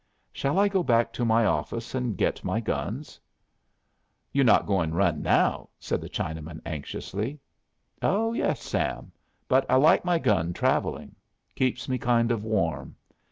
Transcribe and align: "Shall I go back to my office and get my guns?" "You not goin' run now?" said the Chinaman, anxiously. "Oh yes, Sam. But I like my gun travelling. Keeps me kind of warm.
"Shall 0.33 0.57
I 0.57 0.67
go 0.67 0.81
back 0.81 1.13
to 1.13 1.23
my 1.23 1.45
office 1.45 1.93
and 1.93 2.17
get 2.17 2.43
my 2.43 2.59
guns?" 2.59 3.19
"You 4.31 4.43
not 4.43 4.65
goin' 4.65 4.95
run 4.95 5.21
now?" 5.21 5.69
said 5.77 6.01
the 6.01 6.09
Chinaman, 6.09 6.59
anxiously. 6.65 7.39
"Oh 8.01 8.33
yes, 8.33 8.63
Sam. 8.63 9.11
But 9.47 9.63
I 9.69 9.75
like 9.75 10.03
my 10.03 10.17
gun 10.17 10.53
travelling. 10.53 11.15
Keeps 11.53 11.87
me 11.87 11.99
kind 11.99 12.31
of 12.31 12.43
warm. 12.43 12.95